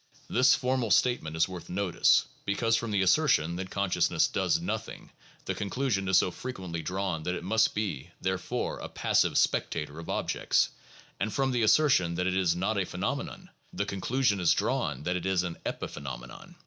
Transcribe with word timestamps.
This 0.31 0.55
formal 0.55 0.89
statement 0.89 1.35
is 1.35 1.47
worth 1.47 1.69
notice, 1.69 2.25
because 2.43 2.75
from 2.75 2.89
the 2.89 3.03
assertion 3.03 3.55
that 3.57 3.69
consciousness 3.69 4.27
does 4.27 4.59
nothing, 4.59 5.11
the 5.45 5.53
conclusion 5.53 6.07
is 6.07 6.17
so 6.17 6.31
frequently 6.31 6.81
drawn 6.81 7.21
that 7.21 7.35
it 7.35 7.43
must 7.43 7.75
be, 7.75 8.09
therefore, 8.19 8.79
a 8.79 8.89
passive 8.89 9.37
spectator 9.37 9.99
of 9.99 10.09
objects, 10.09 10.69
and 11.19 11.31
from 11.31 11.51
the 11.51 11.61
assertion 11.61 12.15
that 12.15 12.25
it 12.25 12.35
is 12.35 12.55
not 12.55 12.79
a 12.79 12.85
phenomenon, 12.87 13.51
the 13.73 13.85
conclusion 13.85 14.39
is 14.39 14.53
drawn 14.55 15.03
that 15.03 15.15
it 15.17 15.27
is 15.27 15.43
an 15.43 15.57
epiphe 15.67 16.01
nomenon. 16.01 16.55